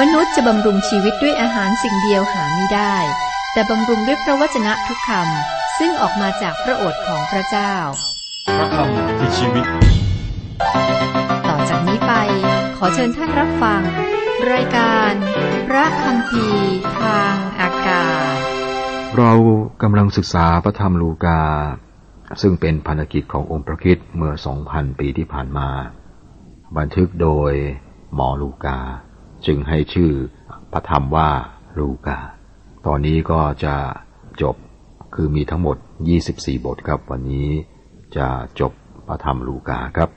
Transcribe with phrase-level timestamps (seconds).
[0.00, 2.96] มนุษย์จะบำรุงชีวิตด้วยอาหารสิ่งเดียวหาไม่ได้
[3.52, 7.74] แต่บำรุงด้วยพระวจนะทุกคำซึ่งออกมาจากพระโอษฐ์ของพระเจ้า
[8.58, 9.64] พระคำคือชีวิต
[11.48, 12.12] ต่อจากนี้ไป
[12.76, 13.82] ขอเชิญท่านรับฟัง
[14.52, 15.12] รายการ
[15.68, 16.46] พระคำพี
[17.00, 18.36] ทางอากาศ
[19.16, 19.32] เรา
[19.82, 21.42] กำลังศึกษาพระธรรมลูกา
[22.42, 24.32] ซึ่งเป็นพันธกิจขององค์พระคริสต์เมื่อ
[24.66, 25.68] 2,000 ปีที่ผ่านมา
[26.76, 27.52] บันทึกโดย
[28.14, 28.78] หมอลูกา
[29.46, 30.10] จึงให้ชื่อ
[30.72, 31.30] พระธรรมว่า
[31.78, 32.18] ลูกา
[32.86, 33.76] ตอนนี้ก็จะ
[34.42, 34.56] จบ
[35.14, 35.76] คือมีทั้งหมด
[36.20, 37.48] 24 บทครับ วันนี้
[38.16, 38.28] จะ
[38.60, 38.72] จบ
[39.08, 40.10] พระธรรมลูกาครับ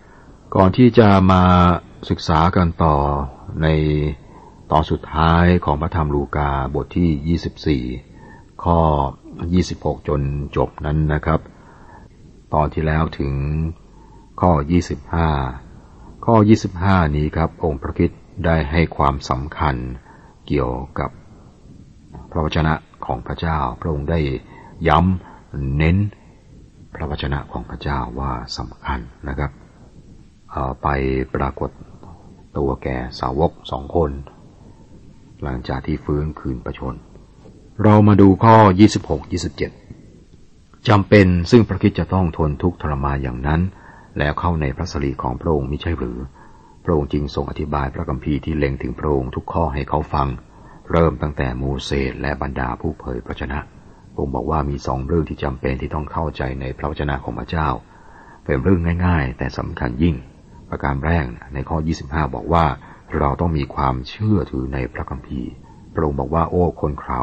[0.55, 1.43] ก่อนที่จะมา
[2.09, 2.95] ศึกษากันต่อ
[3.61, 3.67] ใน
[4.71, 7.83] ตอนสุดท้ายของพระธรรมลูกาบทที่
[8.17, 8.79] 24 ข้อ
[9.43, 10.21] 26 จน
[10.57, 11.39] จบนั้นนะครับ
[12.53, 13.33] ตอนที่แล้วถึง
[14.41, 14.51] ข้อ
[15.39, 16.35] 25 ข้อ
[16.75, 19.75] 25 นี้ครับ องค์พระคริสต์ ได้ให้ความสำคัญ
[20.47, 21.09] เกี่ยวกับ
[22.31, 22.73] พระวจนะ
[23.05, 24.19] ของพระเจ้า พระองค์ได้
[24.87, 25.97] ย้ำเน้น
[26.95, 29.51] พระวจนะของพระเจ้าว่าสำคัญนะครับ
[30.83, 30.87] ไป
[31.35, 31.69] ปรากฏ
[32.57, 34.11] ตัวแก่สาวกสองคน
[35.43, 36.95] หลังจากที่ฟื้นคืนประชน
[37.83, 38.55] เรามาดูข้อ
[39.51, 43.61] 26-27จำเป็นซึ่งพระคิดจะต้องทนทุกข์ทรมานอย่างนั้น
[44.17, 46.19] แล้วเข้าในพระสรีของพระองค์มิใช่หรือ
[46.89, 50.27] ระองค์จึงทรงอธิบายพระคัมภีร์ที่เล็งถึงพระองค์ทุกข้อให้เขาฟัง
[50.91, 53.59] เริ่มตั้งแต่โมเสสและบรรดาผู้เผยพระชนะ
[54.11, 57.69] พระองค์บอกว่ามีสองเรื่องที่จำเป็นที่ต้องเข้าใจในพระวจนะของพระเจ้า
[58.45, 60.15] เป็นเรื่องง่าย ๆ แต่สำคัญยิ่ง
[60.69, 62.65] ประการแรกในข้อ 25 บอกว่า
[63.17, 65.51] เราต้องมีความเชื่อถือในพระคัมภีร์
[65.93, 67.21] พระองค์บอกว่าโอ้คนเขา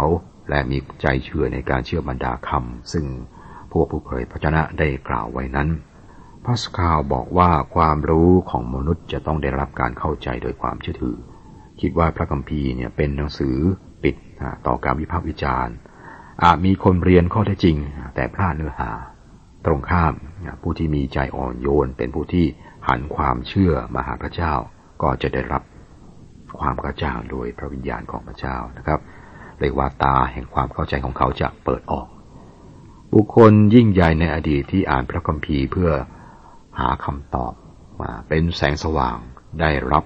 [0.50, 3.04] และมีใจเชื่อในการเชื่อบรรดาคำซึ่ง
[3.72, 5.68] พวกผู้เผยพระชนะได้กล่าวไว้นั้น
[6.46, 11.16] พาสคาลบอกว่าความรู้ของมนุษย์จะต้องได้รับการเข้าใจโดยความเชื่อถือ
[11.80, 13.56] คิดว่าพระคัมภีร์เนี่ยเป็นหนังสือ
[14.02, 14.14] ปิด
[14.66, 15.74] ต่อการวิพากษ์วิจารณ์
[16.44, 17.76] อาจมีคนเรียนข้อเท็จจริง
[18.14, 18.90] แต่พลาดเนื้อหา
[19.66, 20.14] ตรงข้าม
[20.62, 22.46] ผู้ที่มีใจอ่อนโยน เป็นผู้ที่
[22.88, 24.54] หันความเชื่อมาหาพระเจ้า
[25.02, 25.62] ก็จะได้รับ
[26.58, 29.00] ความกระจ่างโดยพระวิญญาณของพระเจ้านะครับ
[29.60, 32.08] เรียกว่าตาแห่งความเข้าใจของเขาจะเปิดออก
[33.14, 35.90] บุคคลยิ่งใหญ่ในอดีตที่อ่านพระคัมภีร์เพื่อ
[36.78, 37.52] หาคำตอบ
[38.00, 39.18] มาเป็นแสงสว่าง
[39.60, 40.04] ได้รับ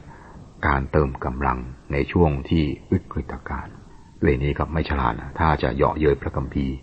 [0.67, 1.59] การเติมกำลัง
[1.93, 3.75] ในช่วงที่วิกฤตการณ์
[4.21, 6.77] เวนี้ก็ไม่ฉลาดนะถ้าจะเหยาะเย้ยพระคัมภีร์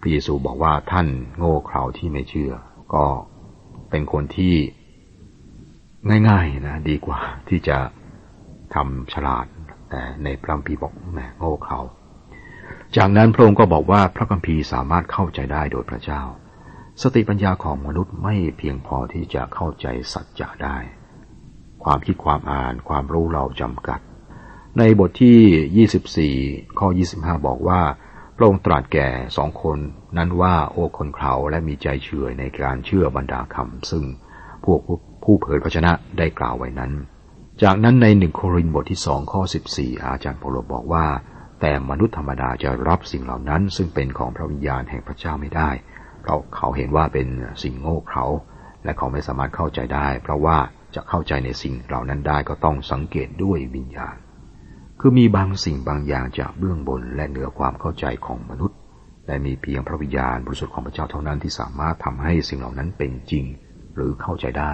[0.00, 1.08] พระเยซูบอกว่าท่าน
[1.38, 2.52] โง่เขลาที่ไม่เชื่อ
[2.94, 3.04] ก็
[3.90, 4.54] เป็นคนที่
[6.28, 7.78] ง่ายๆนะดีกว่าที่จะ
[8.74, 9.46] ทำฉลาด
[9.90, 11.80] แต่ในพระคัมภีร์บอกแหมโง่เขลา
[12.96, 16.22] จากนั้นพระองค์ก็บอกว่าพระคัมภีร์สามารถเข้าใจได้โดยพระเจ้า
[17.02, 20.78] สติปัญญาของมนุษย์ไม่เพียงพอที่จะเข้าใจสัจจะได้
[21.84, 24.00] ความคิดความอ่านความรู้เราจำกัด
[24.78, 27.80] ในบทที่ 24 ข้อ 25 บอกว่า
[28.36, 29.78] พระองค์ตรัสแก่สองคน
[30.16, 34.04] นั้นว่าโอ้คนเขาและมีใจเชื่อในการเชื่อบรรดาคำซึ่ง
[34.64, 34.80] พวก
[35.24, 36.92] ผู้เผยพระชนะได้กล่าวไว้นั้น
[37.62, 39.42] จากนั้นในหนึ่งโครินบทที่สองข้อ
[39.74, 41.06] 14 อาจารย์เปโลบอกว่า
[41.60, 45.70] แต่มนุษย์ธรรมดาจะรับสิ่งเหล่านั้น ซึ่งเป็นของพระวิญญาณแห่งพระเจ้าไม่ได้
[46.24, 47.28] เราเขาเห็นว่าเป็น
[47.62, 48.26] สิ่งโง่เขา
[48.84, 50.58] และเขาไม่สามารถเข้าใจได้ เพราะว่า
[50.94, 54.16] จะเข้าใจในสิ่งเหล่านั้นได้ก็ต้องสังเกตด้วยวิญญาณ
[55.00, 58.78] คือมีบางสิ่งบางอย่างจากเบื้องบนและเหนือความเข้าใจของมนุษย์
[59.26, 63.44] และมีเพียงพระวิญญาณบริสุทธิ์ของพระเจ้าเท่านั้นที่สามารถทำให้สิ่งเหล่านั้นเป็นจริง
[63.94, 64.72] หรือเข้าใจได้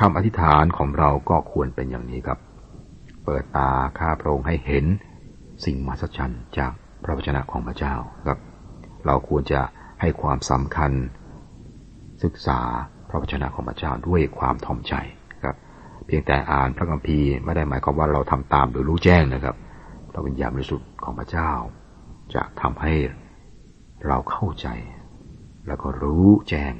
[0.00, 2.38] คำอธิษฐานของเราก็ควรเป็นอย่างนี้ครับ
[3.24, 4.84] เปิดตาข้าพระองค์ให้เห็น
[5.64, 7.94] สิ่งมหัศจรรย์จากพระวจนะของพระเจ้า
[8.26, 8.38] ครับ
[9.06, 9.60] เราควรจะ
[10.00, 10.92] ให้ความสำคัญ
[12.24, 12.60] ศึกษา
[13.08, 14.94] พระวจนะของพระเจ้าด้วยความถ่อมใจ
[15.42, 15.56] ครับ
[16.06, 19.56] เพียงแต่อ่านพระคัมภีร์ไม่ได้หมายความว่าเราทำตามหรือรู้แจ้งนะครับ
[20.12, 21.52] พระวิญญาณบริสุทธิ์ของพระเจ้า
[22.34, 22.94] จะทำให้
[24.06, 24.68] เราเข้าใจ
[25.66, 26.74] แล้วก็รู้แจ้ง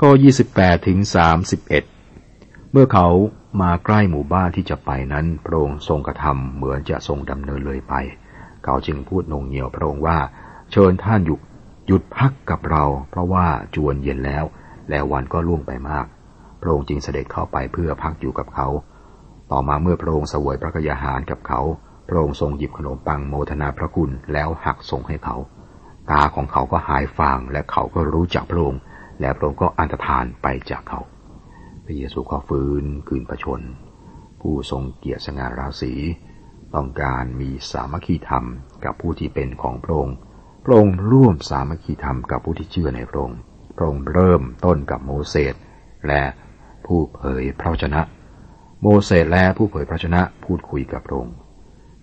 [0.00, 0.10] ข้อ
[0.50, 0.98] 28ถึง
[1.86, 3.06] 31 เมื่อเขา
[3.62, 7.94] มาใกล้หมู่บ้านที่จะไปนั้น พระองค์ทรงกระทำเหมือนจะทรงดำเนินเลยไป
[8.64, 10.18] เขาจึงพูดนงเงียวพระองค์ว่า
[10.72, 11.40] เชิญท่านหยุด
[11.90, 14.44] หยุดพักกับเรา เพราะว่าจวนเย็นแล้ว
[14.90, 16.06] และวันก็ล่วงไปมาก
[16.60, 18.68] พระองค์จึงเสด็จเข้าไปเพื่อพักอยู่กับเขา
[19.50, 21.60] ต่อมาเมื่อพระองค์เสวยพระกยาหารกับเขา
[22.08, 25.36] พระองค์ทรงหยิบขนมปังโมทนาพระคุณแล้วหักส่งให้เขา
[26.10, 28.80] ตาของเขาก็หายฟางและเขาก็รู้จักพระองค์
[29.20, 31.00] และพระองค์ก็อันตรธานไปจากเขา
[31.84, 33.60] พระเยซูก็ฟื้นคืนประชน
[34.40, 35.92] ผู้ทรงเกียรติสง่าราศี
[36.74, 38.44] ต้องการมีสามัคคีธรรม
[38.84, 40.16] กับผู้ที่เป็นของพระองค์
[40.68, 43.38] ระองค์ร่วมสามัคคีธรรมกับผู้ที่เชื่อในพระองค์
[43.76, 45.54] พระองค์เริ่มต้นกับโมเสส
[46.08, 46.22] และ
[46.86, 48.00] ผู้เผยพระชนะ
[48.82, 51.34] โมเสสและผู้เผยพระชนะพูดคุยกับพระองค์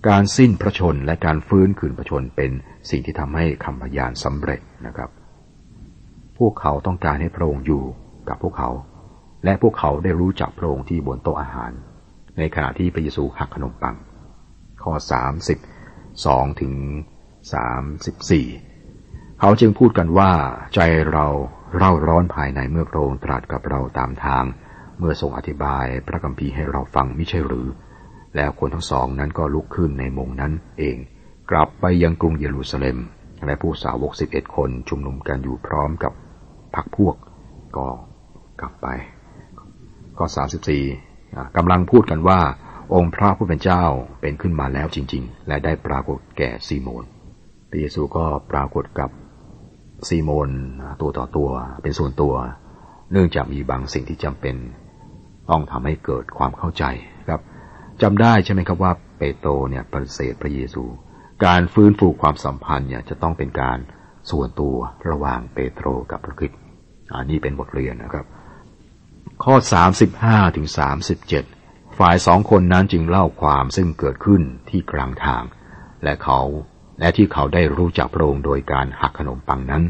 [0.07, 2.51] การสิ้นพระชนและการฟื้นคืนพระชนเป็น
[2.89, 5.09] สิ่งที่ทำให้คำพยานสำเร็จนะครับ
[6.37, 7.83] พวกเขาต้องการให้พระองค์อยู่
[8.29, 8.69] กับพวกเขา
[9.43, 11.71] และพวกเขาได้รู้จักพระองค์ที่บนโต๊ะอาหาร
[12.37, 13.95] ในขณะที่พระเยซูหักขนมปัง
[14.83, 14.93] ข้อ
[15.75, 16.73] 32ถึง
[17.45, 20.31] 34 เขาจึงพูดกันว่า
[20.75, 20.79] ใจ
[21.11, 21.27] เรา
[21.77, 24.43] เร่าร้อนภายในเมื่อพระองค์ตรัสกับเราตามทาง
[24.99, 27.67] เมื่อทรงอธิบายพระคัมภีร์ให้เราฟังไม่ใช่หรือ
[28.35, 30.97] แล้วคนทั้งสองนั้นก็ลุกขึ้นในมงนั้นเอง
[31.51, 32.97] กลับไปยังกรุงเยรูซาเล็ม
[33.45, 36.13] และผู้สาวกสิบเอ็ดคนชุมนุมกันอยู่พร้อมกับ
[36.75, 37.15] พักพวก
[37.77, 37.87] ก็
[38.61, 38.87] กลับไป
[40.17, 40.83] ข้อสามสิบสี่
[41.57, 42.39] กำลังพูดกันว่า
[42.93, 43.83] องค์พระผู้เป็นเจ้า
[44.21, 47.05] เป็นขึ้นมาแล้วจริง ๆ และได้ปรากฏแก่ซีโมน
[47.75, 49.09] ระเยซูก็ปรากฏกับ
[50.07, 50.49] ซีโมน
[51.01, 51.49] ตัวต่อตัว
[51.81, 52.33] เป็นส่วนตัว
[53.11, 54.55] เนื่องจากมีบางสิ่งที่จำเป็น
[55.49, 56.83] ต้องทำให้เกิดความเข้าใจ
[57.27, 57.41] ครับ
[58.01, 60.83] จำได้ใช่ไหมครับว่าเปโตรเนี่ยปฏิเสธพระเยซู
[61.45, 63.77] การฟื้นฟูความสัมพันธ์เนี่ยจะต้องเป็นการ
[64.31, 64.75] ส่วนตัว
[65.09, 66.59] ระหว่างเปโตรกับพระคริสต์
[67.13, 68.25] อันนี้เป็นบทเรียนนะครับ
[69.43, 69.55] ข้อ
[70.05, 70.67] 35ถึง
[71.33, 75.43] 37 ฝ่ายสองคนนั้นจึงเล่าความซึ่งเกิดขึ้นที่กลางทาง
[76.03, 76.39] และเขา
[76.99, 79.83] และที่เขาได้รู้จักพระองค์โดยการหักขนมปังนั้น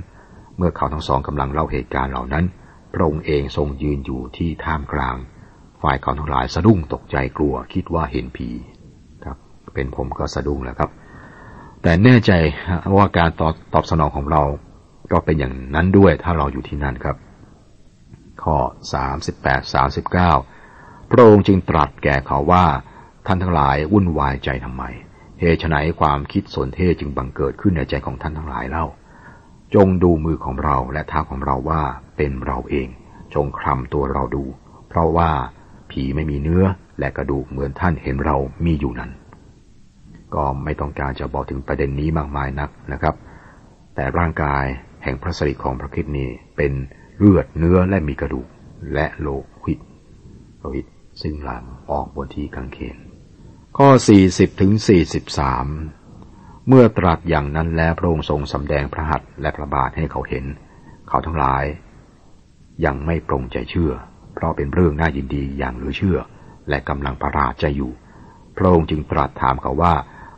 [0.58, 2.46] เมื่อเขาทั้งสองกำลังเล่าเหตุการณ์เหล่านั้น
[2.94, 5.16] พระองค์เองทรงยืนอยู่ที่ท่ามกลาง
[5.82, 8.50] ฝ่ายเขาทั้งหลายสะดุ้งตกใจกลัวคิดว่าเห็นผี
[9.26, 9.38] ครับ
[9.74, 10.90] เป็นผมก็สะดุ้งแล้วครับ
[11.82, 12.32] แต่แน่ใจ
[12.98, 14.44] ว่าการตอบตอบสนองของเรา
[15.12, 17.18] ก็เป็นอย่างนั้นด้วยถ้าเราอยู่ที่นั่นครับ
[18.44, 18.58] ข้อ
[19.24, 19.76] 38
[20.26, 22.66] 39 พระองค์จึงตรัสแก่เขาว่า
[23.26, 24.84] ท่านทั้งหลายวุ่นวายใจทำไม
[25.40, 28.86] เหตุไนความคิดสนเทจึงบังเกิดขึ้นในใจของท่านทั้งหลายเล่า
[29.76, 31.84] จงดูมือของเราและเท้าของเราว่า
[32.18, 32.88] เป็นเราเอง
[33.34, 34.44] จงคลำตัวเราดู
[34.90, 35.30] เพราะว่า
[35.92, 36.66] ผีไม่มีเนื้อ
[37.00, 39.12] และกระดูกเหมือนท่านเห็นเรามีอยู่นั้น
[40.36, 43.16] ก็ไม่ต้องการจะบอกถึงประเด็นนี้มากมายนักนะครับ
[43.96, 44.66] แต่ร่างกาย
[45.04, 46.72] แห่งพระสิริของพระคิดนี้เป็น
[47.18, 48.48] เลือดเนื้อและมีกระดูก
[48.94, 49.28] และโล
[49.64, 49.80] หิต
[50.60, 50.86] โลหิต
[51.22, 52.98] ซึ่งหลังออกบนที่กางเขน
[53.80, 53.90] ข้อ
[54.26, 54.72] 40ถึง
[55.90, 60.46] 43 เมื่อตรัสอย่างนั้นแล้วพระองค์ทรงสำแดงพระหัตถ์และพระบาทให้เขาเห็น
[61.08, 61.64] เขาทั้งหลาย
[62.86, 63.92] ยังไม่ปรงใจเชื่อ
[64.34, 66.20] เพราะเป็นเรื่องน่ายินดีอย่างเหลือเชื่อ
[66.70, 67.92] และกำลังประหลาดใจอยู่
[68.58, 69.96] พระองค์จึงตรัสถามเขาว่า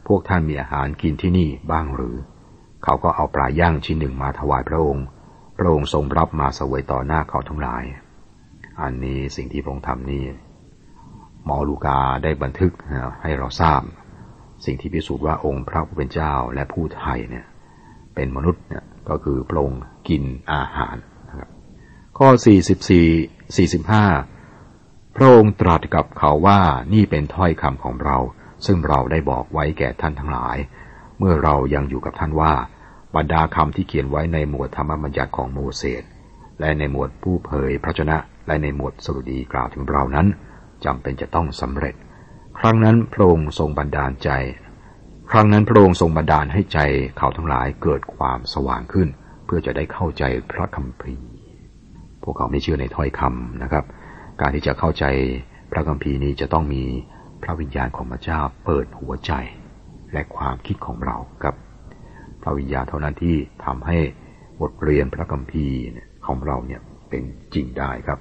[0.07, 2.15] พวกท่านมีอาหารกินที่นี่บ้างหรือ
[2.83, 5.05] เขาก็เอาปลาย่างชิ้นหนึ่งมาถวายพระองค์
[5.57, 7.83] พระองค์ทรงรับมาสวยต่อหน้าเขาทั้งหลาย
[8.81, 10.25] อันนี้สิ่งที่พระองค์ทำนี้
[11.47, 12.73] หมอลูกาได้บันทึก
[13.23, 13.81] ให้เราทราบ
[14.65, 17.45] สิ่งที่พิสูจน์ว่าองค์พระผู้เป็นเจ้าและผู้ไทยเนี่ย
[18.15, 20.23] เป็นมนุษย์เนี่ยก็คือพระองค์กิน
[20.53, 20.95] อาหาร
[21.29, 21.49] นะครับ
[22.17, 22.29] ข้อ
[23.13, 26.59] 44 45 พระองค์ตรัสกับเขาว่า
[26.93, 28.17] นี่เป็นถ้อยคำของเรา
[28.65, 30.57] ซึ่งเราได้บอกไว้แก่ท่านทั้งหลาย
[31.19, 32.53] เมื่อเรายังอยู่กับท่านว่า
[33.15, 36.03] บรรดาคำที่เขียนไว้ในหมวดธรรมบัญญัติของโมเสส
[36.59, 38.17] และในหมวดผู้เผยพระชนะ
[38.47, 40.27] และในหมวดสรุดีกล่าวถึงเรานั้น
[40.85, 41.95] จำเป็นจะต้องสำเร็จ
[42.59, 44.31] ครั้งนั้นพระองค์ทรงบันดาลใจ
[45.31, 46.79] ครั้งนั้นพระองค์ทรงบันดาลให้ใจ
[47.17, 49.07] เขาทั้งหลายเกิดความสว่างขึ้น
[49.45, 51.29] เพื่อจะได้เข้าใจพระคัมภีร์
[52.23, 53.85] พวกเขาไม่เชื่อในถ้อยคำนะครับ
[54.41, 55.05] การที่จะเข้าใจ
[55.71, 56.83] พระคัมภีร์นี้จะต้องมี
[57.43, 59.31] พระวิญญาณของพระเจ้าเปิดหัวใจ
[60.13, 61.55] และความคิดของเรากับ
[62.41, 63.35] พระวิญญาณเท่านั้นที่
[63.65, 63.97] ทำให้
[64.61, 65.77] บทเรียนพระคัมภีร์
[66.27, 67.23] ของเราเนี่ยเป็น
[67.53, 68.19] จริงได้ครับ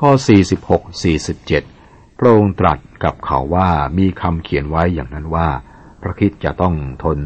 [0.00, 0.10] ข้อ
[0.74, 1.02] 46
[1.34, 5.48] 47 พระองค์ตรัสกับเขาว่ามีคำเขียนไว้อย่างนั้นว่า
[6.02, 6.74] พระคิดจะต้อง
[7.04, 7.18] ทน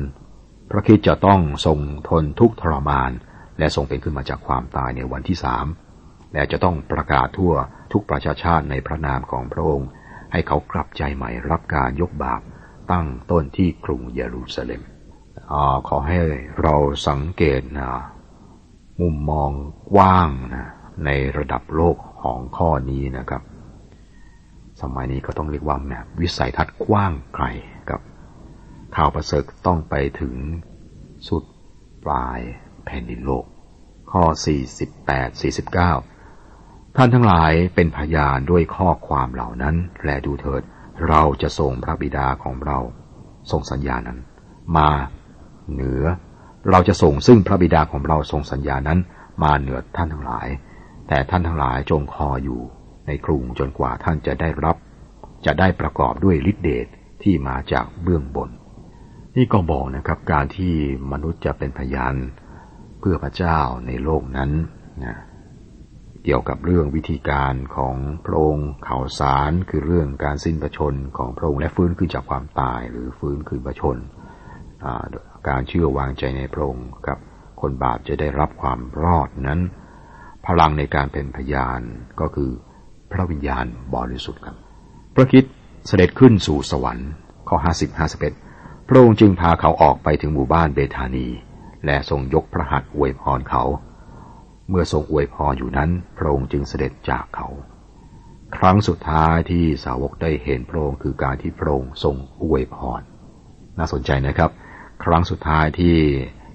[0.71, 1.79] พระคิดจะต้องทรง
[2.11, 3.11] ทนทุกทรมาน
[3.59, 5.67] และทรงเป็นขึ้นมาจากความตายในวันที่สาม
[6.33, 7.55] และจะต้องประกาศทั่ว
[7.93, 9.89] ทุกประชาชาติในพระนามของพระองค์
[10.33, 12.41] ให้เขากลับใจใหม่รับการยกบาป
[12.93, 14.83] ตั้งต้นที่กรุงเยรูซาเล็ม
[15.53, 15.55] อ
[15.89, 16.19] ขอให้
[16.61, 16.75] เรา
[17.09, 17.91] สังเกตนะ
[19.01, 19.51] มุมมอง
[19.93, 20.69] กว้างนะ
[21.05, 23.43] ในระดับโลก ของข้อนี้นะครับ
[24.83, 27.45] สมัยนี้ก็ต้องเรียกว่าแบบวิสัยทัศน์กว้างไกล
[27.91, 28.01] กับ
[28.97, 30.35] ข่าวประเสริฐต้องไปถึง
[31.29, 31.45] สุด
[32.05, 32.41] ปลาย
[32.85, 33.45] แผ่นดินโลก
[34.13, 34.25] ข้อ
[35.05, 35.43] 48
[36.03, 40.63] 49 ท่านทั้งหลายเป็นพยานด้วยข้อความเหล่านั้น และดูเถิด
[41.09, 42.79] เราจะส่งพระบิดาของเรา
[43.51, 44.19] ส่งสัญญานั้น
[44.77, 44.91] มา
[45.73, 46.03] เหนือ
[46.71, 48.99] เราจะส่งซึ่งพระบิดาของเราส่งสัญญานั้น
[49.43, 50.49] มาเหนือท่านทั้งหลาย
[51.13, 52.61] แต่ท่านทั้งหลายจงคออยู่
[53.07, 54.77] ในกรุงจนกว่าท่านจะได้รับ
[55.47, 56.87] จะได้ประกอบด้วยฤทธิเดช
[57.23, 58.51] ที่มาจากเบื้องบน
[59.37, 60.75] นี่ก็บอกนะครับการที่
[61.13, 62.15] มนุษย์จะเป็นพยาน
[63.01, 64.51] เพื่อพระเจ้าในโลกนั้น
[65.05, 65.17] นะ
[66.25, 73.97] เกี่ยวกับเรื่องวิธีการของพระองค์ข่าวสารคือเรื่องการสิ้นประชนของพระองค์และฟื้นขึ้นจากความตายหรือฟื้นคืนประชน
[75.49, 77.19] การเชื่อวางใจในพระองค์กับ
[77.61, 79.61] คนบาปจะได้รับความรอดนั้น
[80.47, 81.81] พลังในการเป็นพยาน
[82.21, 82.51] ก็คือ
[83.13, 84.57] พระวิญญาณบริสุทธิ์ครับ
[85.15, 85.45] พระคิด
[85.87, 87.11] เสด็จขึ้นสู่สวรรค์
[87.49, 88.35] ข้อห้าสิบห้าสิบเอ็ด
[88.89, 91.29] พระองค์จึงพาเขาออกไปถึงหมู่บ้านเบธานี
[91.87, 93.65] และทรงยกพระหัตถ์อวยพรเขา
[94.71, 97.49] เมื่อทรงอวยพรอยู่นั้น พระองค์จึงเสด็จจากเขา
[98.57, 103.03] ครั้งสุดท้ายที่สาวกได้เห็นพระองค์คือการที่พระองค์ทรงอวยพร
[103.79, 104.51] น่าสนใจนะครับ
[105.05, 105.97] ครั้งสุดท้ายที่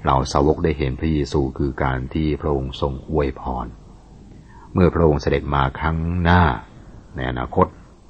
[0.03, 3.67] เหล่าสาวกได้เห็นพระเยซูคือการที่พระองค์ทรงอวยพร
[4.73, 6.43] เมื่อพระองค์เสด็จมาครั้งหน้า
[7.15, 7.67] ในอนาคต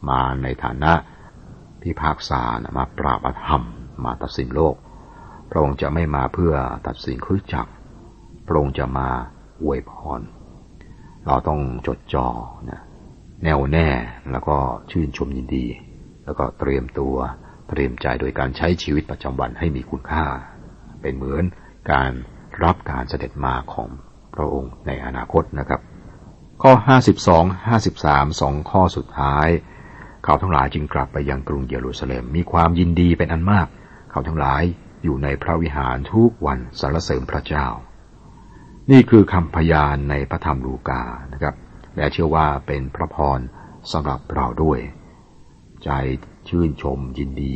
[0.10, 0.94] มาในฐานะ
[1.82, 2.42] พิพากษา
[2.78, 3.64] มาปราบอธรรม
[4.06, 4.76] มาตัดสินโลก
[5.50, 6.54] พระองค์จะไม่มาเพื่อ
[6.88, 7.72] ตัดสินคริสจักร
[8.48, 9.10] พระองค์จะมา
[9.62, 10.22] อวยพร
[11.26, 12.28] เราต้องจดจ่อ
[12.70, 12.82] นะ
[13.44, 13.88] แน่วแน่
[14.32, 14.58] แล้วก็
[14.92, 15.66] ชื่นชมยินดี
[16.26, 17.16] แล้วก็เตรียมตัว
[17.70, 20.26] เตรียมใจโดยการใช้ชีวิตประจำวันให้มีคุณค่า
[21.02, 21.44] เป็นเหมือน
[21.92, 22.12] การ
[22.64, 23.90] รับการเสด็จมาของ
[24.36, 25.82] พระองค์ในอนาคตนะครับ
[26.64, 26.74] ข้อ
[27.18, 29.48] 52 53สองข้อสุดท้าย
[30.24, 33.68] เขาทั้งหลายจึงกลับไปยังกรุงเยรูซาเล็มมีความยินดีเป็นอันมาก
[34.12, 34.64] เขาทั้งหลาย
[35.04, 37.68] อยู่ในพระวิหารทุกวันสรรเสริญพระเจ้า
[38.92, 41.56] นี่คือคำพยานในพระธรรมลูกานะครับ
[41.96, 43.40] และเชื่อว่าเป็นพระพร
[43.92, 44.80] สำหรับเราด้วย
[45.84, 45.90] ใจ
[46.50, 47.56] ชื่นชมยินดี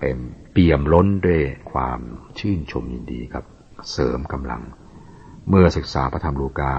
[0.00, 0.16] เป็น
[0.52, 2.00] เปี่ยมล้นด้วยความ
[2.38, 3.44] ชื่นชมยินดีครับ
[3.90, 4.62] เสริมกำลัง
[5.48, 6.74] เมื่อศึกษาพระธรรมลูกา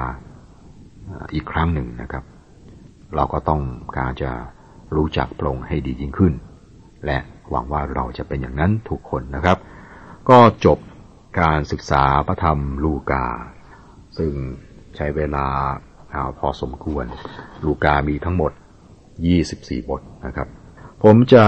[1.33, 2.23] อีกครั้งหนึ่งนะครับ
[3.15, 3.61] เราก็ต้อง
[3.97, 4.31] การจะ
[4.95, 6.33] รู้จักปรงให้ดียิ่งขึ้น
[7.05, 7.17] และ
[7.49, 9.57] หวังว่าเราจะเป็นอย่างนั้นทุกคนนะครับ
[10.29, 10.79] ก็จบ
[11.41, 13.25] การศึกษาพระธรรมลูกา
[14.17, 14.33] ซึ่ง
[14.95, 17.05] ใช้เวลาาพอสมควร
[17.65, 18.51] ลูกามีทั้งหมด
[19.21, 20.47] 24 บทนะครับ
[21.03, 21.45] ผมจะ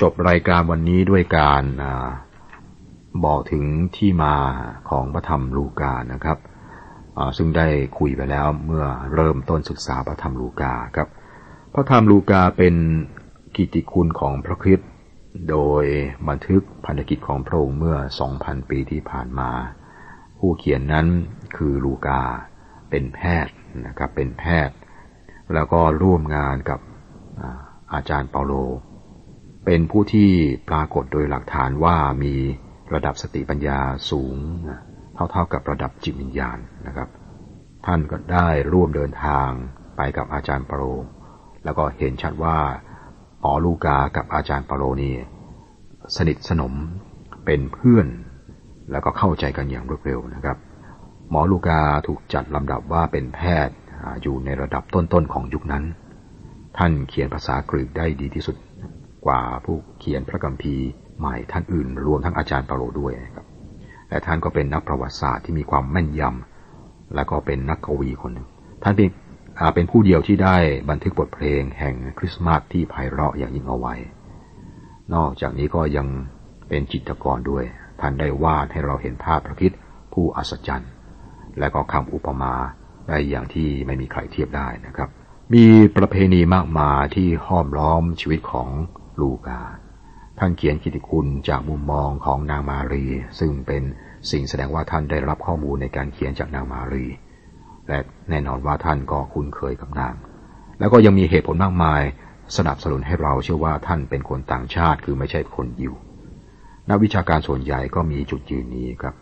[0.00, 1.62] จบรายการวันนี้ด้วยการ
[3.24, 3.64] บอกถึง
[3.96, 4.34] ที่มา
[4.90, 6.38] ของพระธรรมลูกานะครับ
[7.36, 7.68] ซึ่งได้
[7.98, 11.08] คุยไปแล้วเมื่อเริ่มต้นศึกษาพระธรรมลูกาครับ
[11.74, 12.74] พระธรรมลูกาเป็น
[13.56, 14.88] กิติคุณของพระคริสต์
[15.50, 15.84] โดย
[16.28, 17.96] บันทึกพันธกิจของพระองค์เมื่อ
[18.34, 19.50] 2,000 ปีที่ผ่านมา
[20.38, 21.06] ผู้เขียนนั้น
[21.56, 22.22] คือลูกา
[22.90, 23.54] เป็นแพทย์
[23.86, 24.76] นะครับเป็นแพทย์
[25.54, 26.80] แล้วก็ร่วมงานกับ
[27.92, 28.52] อาจารย์เปาโล
[29.64, 30.30] เป็นผู้ที่
[30.68, 32.34] ปรากฏโดยหลักฐานว่ามี
[32.94, 33.78] ระดับสติปัญญา
[34.10, 34.36] สูง
[35.16, 37.08] เท่าๆกับระดับจิตวิญญาณนะครับ
[37.86, 39.50] ท่านก็ได้ร่วมเดินทาง
[39.96, 40.82] ไปกับอาจารย์ปาโล
[41.64, 42.58] แล้วก็เห็นชัดว่า
[43.40, 45.14] หมอลูกากับอาจารย์ปาโลนี่
[46.16, 46.74] สนิทสนม
[47.44, 48.06] เป็นเพื่อน
[48.90, 50.58] แล้วก็เข้าใจกันอย่างรวดเร็วนะครับ
[51.30, 53.76] หมอลูกาถูกจัดลำดับว่าเป็นแพทย์
[54.22, 55.84] อยู่ในระดับต้นๆของยุคนั้น
[56.78, 58.56] ท่านเขียนภาษากรีกได้ดีที่สุด
[59.26, 60.86] กว่าผู้เขียนพระกัมภีร์
[61.18, 63.46] ใหม่ท่านอื่น รวมทั้งอาจารย์ปาโลด้วยนะครับ
[64.08, 68.46] และท่านก็เป็นนักประวัติศาสตร์ที่มีความแม่นยำ และก็เป็นนักกวีคนหนึ่ง
[68.82, 69.08] ท่านเป็น
[69.74, 70.56] เป็นผู้เดียวที่ได้
[70.90, 73.94] บันทึกบทเพลงแห่งคริสต์มาสที่ไพเราะอย่างยิ่งเอาไว้
[75.14, 76.06] นอกจากนี้ก็ยัง
[76.68, 77.64] เป็นจิตรกรด้วย
[78.00, 79.72] ท่านได้วาดให้เราเห็นภาพพระคิด
[80.12, 80.90] ผู้อัศจรรย์
[81.58, 82.54] และก็คำอุปมา
[83.08, 85.08] ได้อย่างที่ไม่มีใครเทียบได้นะครับ
[85.54, 85.64] มี
[85.96, 88.68] ประเพณีมากมายที่ห้อมล้อมชีวิตของ
[89.20, 89.60] ลูกา
[90.38, 93.04] ท่านเขียนกิติคุณจากมุมมองของนางมารี
[93.38, 93.82] ซึ่งเป็น
[94.30, 97.06] สิ่งแสดงว่าท่านได้รับข้อมูลในการเขียนจากนางมารี
[97.88, 97.98] และ
[98.30, 100.14] แน่นอนว่าท่านก็คุ้นเคยกับนาง
[100.78, 102.02] แล้วก็ยังมีเหตุผลมากมาย
[102.56, 105.94] สนับสนุนให้เราเชื่อว่าท่านเป็นคนต่างชาติคือไม่ใช่คนยิว
[106.88, 109.14] นักวิชาการส่วนใหญ่ก็มีจุดยืนนี้ครับ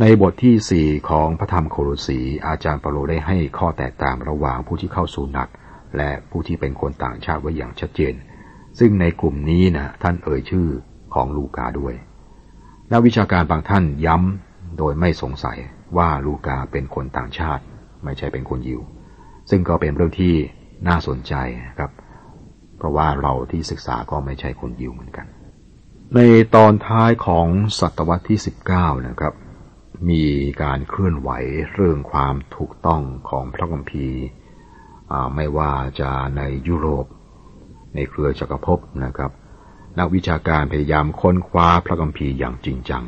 [0.00, 5.48] ในบทที่สี่ของพระธรรมโครสีอาจารย์เปโลได้ให้ข้อแตกต่างระหว่างผู้ที่เข้าสู่นัก
[5.96, 8.14] และผู้ที่เป็นคนต่างชาติไว้อย่างชัดเจน
[8.78, 10.68] ซึ่งในกลุ่มนี้นะท่านเอ่ยชื่อ
[11.14, 11.94] ของลูกาด้วย
[12.92, 15.58] นักวิชาการบางท่านย้ำโดยไม่สงสัย
[15.96, 17.62] ว่าลูกาเป็นคนต่างชาติ
[18.04, 18.80] ไม่ใช่เป็นคนยิว
[19.50, 20.34] ซึ่งก็เป็นเรื่องที่
[20.88, 21.34] น่าสนใจ
[21.78, 21.90] ครับ
[22.76, 25.26] เพราะว่าเราที่ศึกษาก็ไม่ใช่คนยิวเหมือนกัน
[26.14, 26.20] ใน
[26.54, 27.46] ตอนท้ายของ
[27.78, 28.38] ศตวรรษที่
[28.72, 29.34] 19 นะครับ
[30.10, 30.24] มี
[30.62, 31.30] การเคลื่อนไหว
[31.74, 34.20] เรื่องความถูกต้องของพระคัมภีร์
[35.34, 37.06] ไม่ว่าจะในยุโรป
[37.94, 39.30] ในเครือจักรภพนะครับ
[39.98, 43.04] นักวิชาการพยายามค้นคว้าพระคัมภีร์อย่างจริงจัง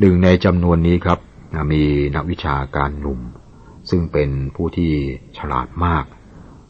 [0.00, 1.18] หนึ่งในจำนวนนี้ครับ
[1.72, 1.82] มี
[2.16, 3.20] นักวิชาการหนุ่ม
[3.90, 4.92] ซึ่งเป็นผู้ที่
[5.38, 6.04] ฉลาดมาก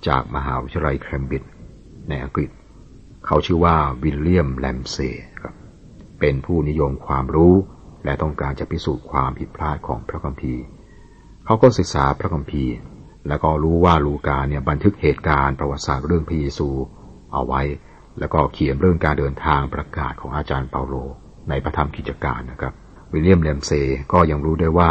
[0.08, 1.50] จากมหาวิทยาลัยเคมบริดจ์
[2.08, 2.50] ในอังกฤษ
[3.26, 5.54] เขาชื่อว่าวิลเลียมแลมเซ่ครับ
[6.20, 7.54] เป็นผู้นิยมความรู้
[8.04, 10.62] และต้องการจะพิสูจน์ความผิดพลาดของพระคัมภีร์
[11.44, 12.74] เขาก็ศึกษาพระคัมภีร์
[13.28, 16.68] แล้วก็รู้ว่าลูกาเนี่ยบันทึกเหตุการณ์ประวัติศาสตร์เรื่องพระเยซู
[17.36, 17.62] เอาไว้
[18.18, 20.94] แล้วก็เขียนเรื่องการเดินทางประกาศของอาจารย์เปาโล
[21.48, 22.74] ในพระธรรมกิจการนะครับ
[23.12, 23.72] วิลเลียมเลมเซ
[24.12, 24.90] ก็ยังรู้ได้ว่า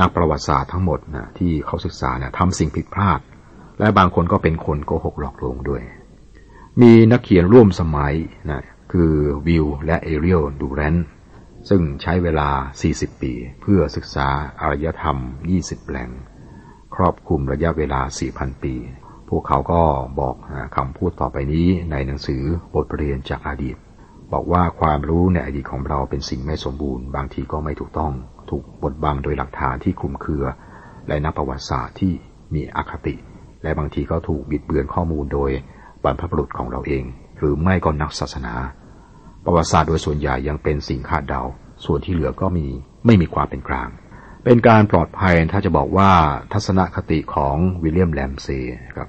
[0.00, 3.20] นักประวัติศาสตร์ทั้งหมดนะที่เขาศึกษาเนี่ยทำสิ่งผิดพลาด
[3.78, 5.82] และบางคนก็เป็นคนโกหกหลอกลวงด้วย
[6.80, 8.14] มีนักเขียนร่วมสมัย
[8.50, 8.62] นะ
[8.92, 9.12] คือ
[9.46, 10.96] วิลและเอเรียลดูแรน
[11.68, 12.48] ซึ่งใช้เวลา
[12.86, 14.28] 40 ปี เพื่อศึกษา
[14.60, 15.18] อารยธรรม
[15.54, 16.10] 20 แหล่ง
[16.94, 18.00] ครอบคลุมระยะเวลา
[18.32, 18.74] 4,000 ปี
[19.28, 19.82] พวกเขาก็
[20.20, 20.34] บอก
[20.76, 22.42] คำพูดต่อไปนี้ในหนังสือ
[22.74, 23.76] บทเรียนจากอดีต
[24.32, 28.12] บอกว่าความรู้ในอดีตของเราเป็นสิ่งไม่สมบูรณ์ บางทีก็ไม่ถูกต้อง
[28.50, 30.44] ถูกบดบังโดยหลักฐานที่คลุมเครือ
[31.08, 32.12] และนักประวัติศาสตร์ที่
[32.54, 33.14] มีอคติ
[33.62, 35.50] และบางทีก็ถูกบิดเบือนข้อมูลโดย
[36.04, 37.04] บรรพบุรุษของเราเอง
[37.38, 38.54] หรือไม่ก็นักศาสนา
[39.44, 41.42] ประวัติศาสตร์โดยส่วนใหญ่ยังเป็นสิ่งคาดเดา
[41.84, 42.66] ส่วนที่เหลือก็มี
[43.06, 43.88] ไม่มีความเป็นกลาง
[44.44, 46.12] เป็นการปลอดภัยถ้าจะบอกว่า
[46.52, 48.62] ทัศนคติของวิลเลียมแลมซ่
[48.96, 49.08] ครับ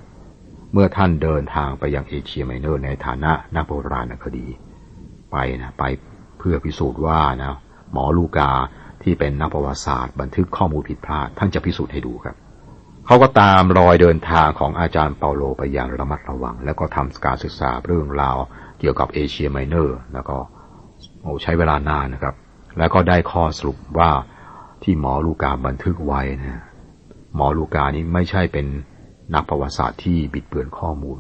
[0.74, 4.48] เมื่อท่านเดินทางไปยังเอเชียไมเนอร์ในฐานะนักโบราณคดี
[5.32, 5.84] ไปนะไป
[6.40, 7.58] เพื่อพิสูจน์ว่านะ
[7.92, 8.52] หมอลูกา
[9.04, 12.36] ที่เป็นนักประวัติศาสตร์ บันทึกข้อมูลผิดพลาด ท่านจะพิสูจน์ให้ดูครับ
[13.06, 18.38] เขาก็ตามรอยเดินทางของอาจารย์เปาโลไปอย่างระมัดระวัง แล้วก็ทำการศึกษาเรื่องราว
[18.80, 20.38] เกี่ยวกับเอเชียไมเนอร์ แล้วก็
[21.44, 22.36] ใช้เวลานานนะครับ
[22.78, 24.12] แล้วก็ได้ข้อสรุปว่า
[24.86, 26.64] ที่หมอลูกาบันทึกไว้นะ
[27.36, 28.66] หมอลูกานี้ไม่ใช่เป็น
[29.34, 31.18] นักประวัติศาสตร์ที่บิดเบือนข้อมูล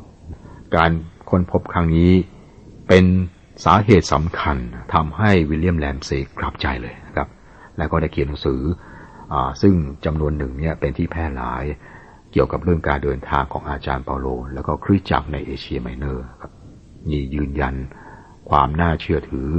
[0.76, 0.92] การ
[1.30, 2.12] ค้นพบครั้งนี้
[2.88, 3.06] เป็น
[3.66, 4.58] สาเหตุสำคัญ
[4.94, 7.28] ทำให้วิลเลียมแรมเซกลับใจเลยนะครับ
[7.78, 9.74] แล้วก็ได้เขียนหนังสือซึ่ง
[10.06, 11.64] จำนวนหนึ่งเนี่ยเป็นที่แพร่หลาย
[12.32, 16.52] เกี่ยวกับเรื่องการเดินทางของอาจารย์เปาโล แล้วก็คริสจักรในเอเชียไมเนอร์ครับ
[17.10, 17.76] นี่ยืนยัน
[18.50, 19.50] ความน่าเชื่อถือ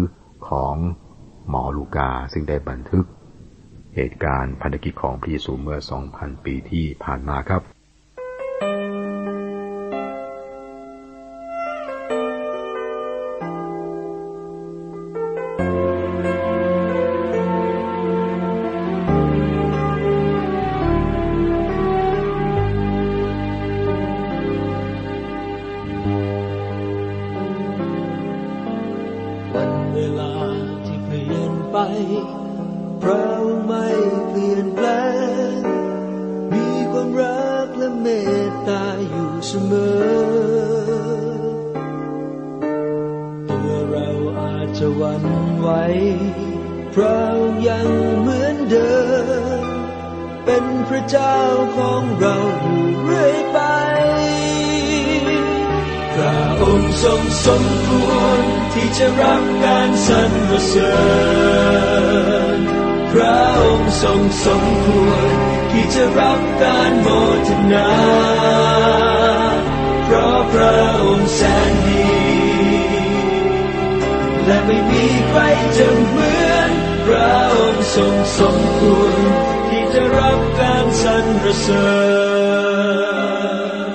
[0.49, 0.75] ของ
[1.49, 3.07] หมอลูกาซึ่งได้บันทึก
[3.97, 5.79] เหตุการณ์พันธกิจของพระเยซูเมื่อ
[6.13, 7.76] 2,000 ปีที่ผ่านมาครับ
[46.99, 47.23] พระ
[47.69, 47.89] ยัง
[48.21, 48.95] เหมือนเดิ
[49.61, 49.63] ม
[50.45, 51.39] เป็นพระเจ้า
[51.77, 53.59] ของเราอยู่เรื่อยไป
[56.15, 58.41] พระองค์ทรงสมควร
[58.73, 60.33] ที่จะรับการสรร
[60.69, 60.95] เสริ
[62.57, 62.59] ญ
[63.13, 65.35] พระองค์ทรงสมควร
[65.71, 67.09] ที่จะรับการโม
[67.49, 67.91] ทนา
[70.05, 72.09] เพราะพระองค์แสนดี
[74.45, 75.41] และไม่มีใคร
[75.79, 76.46] จะเหมือน
[77.07, 79.15] พระองค์ทรงสมควร
[79.69, 81.27] ที่จะรับการสรร
[81.61, 81.91] เสริ
[83.85, 83.86] ญ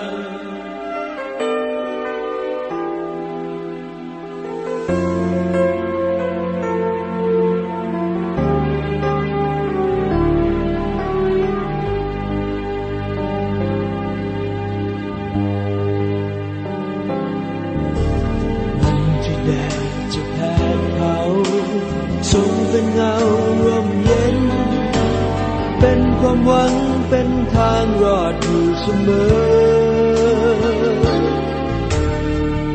[27.82, 29.62] างรอดอยู่เสมอ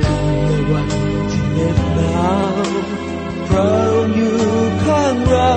[0.02, 0.88] คืนและวัน
[1.30, 2.70] ที่เหน็บหนาว
[3.48, 4.38] พระองค์อยู่
[4.84, 5.52] ข้างเรา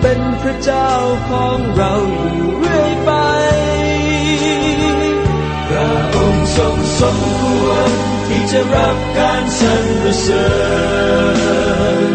[0.00, 0.90] เป็นพระเจ้า
[1.28, 1.94] ของเรา
[2.34, 3.12] อยู่เรื่อยไป
[5.68, 7.90] พระองค์ทรงสมควร
[8.26, 10.48] ที่จะรับการสรรเสริ
[12.08, 12.12] ญ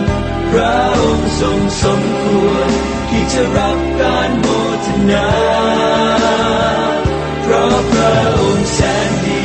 [0.51, 2.69] พระองค์ทรงสมควร
[3.09, 4.62] ที่จะรับการบู
[7.43, 8.79] เพราะพระองค์แส
[9.09, 9.43] นดี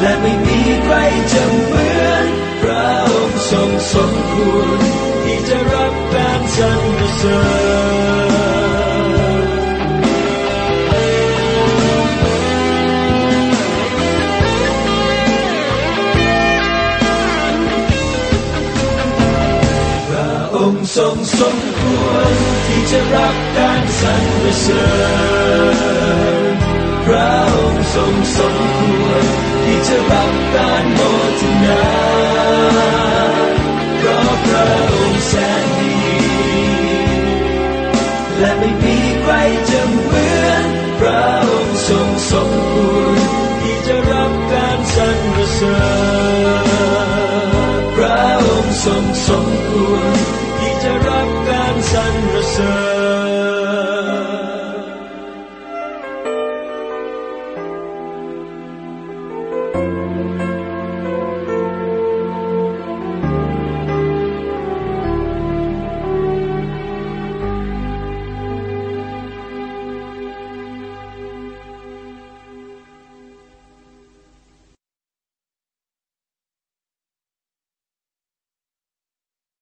[0.00, 0.94] และไม่มีใคร
[1.32, 2.26] จะเหมือน
[2.62, 4.78] พระองค์ทรงสมควร
[5.24, 6.82] ที่จะรับการสรร
[7.16, 7.40] เสริ
[7.96, 8.00] ญ
[20.96, 21.99] ทรงสมคว
[22.94, 24.26] จะรับการสรร
[24.60, 24.84] เสริ
[26.52, 26.54] ญ
[27.04, 29.24] พระองค์ทรงสมควร
[29.64, 31.00] ที่จะรับการโม
[31.40, 31.84] ทนา
[33.98, 35.96] เพราะพระองค์แสนดี
[38.38, 39.32] และไม่มีใคร
[39.70, 39.99] จะ